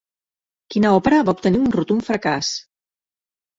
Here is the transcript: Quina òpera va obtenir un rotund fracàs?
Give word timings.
Quina 0.75 0.93
òpera 1.01 1.19
va 1.29 1.35
obtenir 1.37 1.63
un 1.67 1.71
rotund 1.77 2.07
fracàs? 2.11 2.53